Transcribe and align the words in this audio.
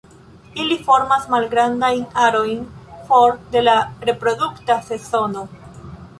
Ili 0.61 0.77
formas 0.85 1.27
malgrandajn 1.33 2.01
arojn 2.29 2.65
for 3.11 3.37
de 3.57 3.63
la 3.67 3.77
reprodukta 4.11 4.81
sezono. 4.91 5.47